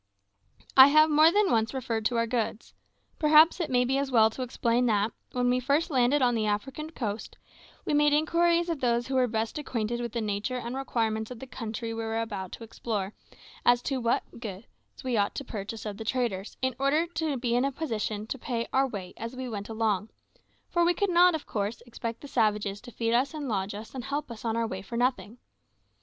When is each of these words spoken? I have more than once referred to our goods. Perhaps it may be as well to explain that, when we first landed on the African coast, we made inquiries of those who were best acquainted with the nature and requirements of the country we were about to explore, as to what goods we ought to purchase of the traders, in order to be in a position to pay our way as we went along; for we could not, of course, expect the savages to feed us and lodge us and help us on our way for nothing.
I 0.75 0.87
have 0.87 1.11
more 1.11 1.31
than 1.31 1.51
once 1.51 1.75
referred 1.75 2.05
to 2.05 2.17
our 2.17 2.25
goods. 2.25 2.73
Perhaps 3.19 3.59
it 3.59 3.69
may 3.69 3.85
be 3.85 3.99
as 3.99 4.09
well 4.09 4.31
to 4.31 4.41
explain 4.41 4.87
that, 4.87 5.11
when 5.33 5.47
we 5.47 5.59
first 5.59 5.91
landed 5.91 6.23
on 6.23 6.33
the 6.33 6.47
African 6.47 6.89
coast, 6.89 7.37
we 7.85 7.93
made 7.93 8.11
inquiries 8.11 8.67
of 8.67 8.79
those 8.79 9.05
who 9.05 9.13
were 9.13 9.27
best 9.27 9.59
acquainted 9.59 10.01
with 10.01 10.13
the 10.13 10.19
nature 10.19 10.57
and 10.57 10.75
requirements 10.75 11.29
of 11.29 11.37
the 11.37 11.45
country 11.45 11.93
we 11.93 12.03
were 12.03 12.19
about 12.19 12.51
to 12.53 12.63
explore, 12.63 13.13
as 13.63 13.83
to 13.83 14.01
what 14.01 14.23
goods 14.39 14.65
we 15.03 15.17
ought 15.17 15.35
to 15.35 15.43
purchase 15.45 15.85
of 15.85 15.97
the 15.97 16.03
traders, 16.03 16.57
in 16.63 16.75
order 16.79 17.05
to 17.05 17.37
be 17.37 17.53
in 17.55 17.63
a 17.63 17.71
position 17.71 18.25
to 18.25 18.39
pay 18.39 18.67
our 18.73 18.87
way 18.87 19.13
as 19.17 19.35
we 19.35 19.47
went 19.47 19.69
along; 19.69 20.09
for 20.67 20.83
we 20.83 20.95
could 20.95 21.11
not, 21.11 21.35
of 21.35 21.45
course, 21.45 21.83
expect 21.85 22.21
the 22.21 22.27
savages 22.27 22.81
to 22.81 22.89
feed 22.91 23.13
us 23.13 23.35
and 23.35 23.47
lodge 23.47 23.75
us 23.75 23.93
and 23.93 24.05
help 24.05 24.31
us 24.31 24.43
on 24.45 24.57
our 24.57 24.65
way 24.65 24.81
for 24.81 24.97
nothing. 24.97 25.37